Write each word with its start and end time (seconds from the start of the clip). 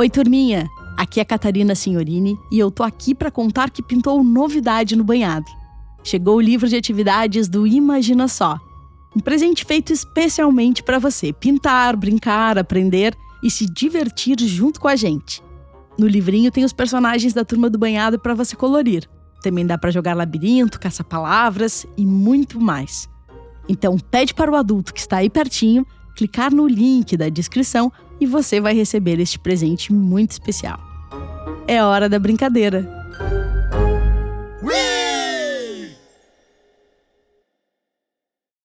Oi, 0.00 0.08
turminha! 0.08 0.66
Aqui 0.96 1.20
é 1.20 1.24
Catarina 1.26 1.74
Signorini 1.74 2.34
e 2.50 2.58
eu 2.58 2.70
tô 2.70 2.82
aqui 2.82 3.14
para 3.14 3.30
contar 3.30 3.68
que 3.68 3.82
pintou 3.82 4.24
novidade 4.24 4.96
no 4.96 5.04
banhado. 5.04 5.44
Chegou 6.02 6.36
o 6.36 6.40
livro 6.40 6.66
de 6.66 6.74
atividades 6.74 7.50
do 7.50 7.66
Imagina 7.66 8.26
Só. 8.26 8.58
Um 9.14 9.20
presente 9.20 9.62
feito 9.62 9.92
especialmente 9.92 10.82
para 10.82 10.98
você 10.98 11.34
pintar, 11.34 11.94
brincar, 11.96 12.56
aprender 12.56 13.14
e 13.42 13.50
se 13.50 13.66
divertir 13.66 14.38
junto 14.40 14.80
com 14.80 14.88
a 14.88 14.96
gente. 14.96 15.42
No 15.98 16.06
livrinho 16.06 16.50
tem 16.50 16.64
os 16.64 16.72
personagens 16.72 17.34
da 17.34 17.44
turma 17.44 17.68
do 17.68 17.78
banhado 17.78 18.18
para 18.18 18.32
você 18.32 18.56
colorir. 18.56 19.06
Também 19.42 19.66
dá 19.66 19.76
para 19.76 19.90
jogar 19.90 20.16
labirinto, 20.16 20.80
caça-palavras 20.80 21.86
e 21.94 22.06
muito 22.06 22.58
mais. 22.58 23.06
Então 23.68 23.98
pede 23.98 24.32
para 24.32 24.50
o 24.50 24.56
adulto 24.56 24.94
que 24.94 25.00
está 25.00 25.18
aí 25.18 25.28
pertinho 25.28 25.84
clicar 26.14 26.54
no 26.54 26.66
link 26.66 27.16
da 27.16 27.28
descrição 27.28 27.92
e 28.20 28.26
você 28.26 28.60
vai 28.60 28.74
receber 28.74 29.18
este 29.18 29.38
presente 29.38 29.92
muito 29.92 30.32
especial. 30.32 30.78
É 31.66 31.82
hora 31.82 32.08
da 32.08 32.18
brincadeira. 32.18 32.99